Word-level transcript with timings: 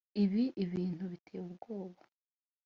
ibi 0.23 0.43
ibintu 0.63 1.03
biteye 1.11 1.41
ubwoba 1.47 2.01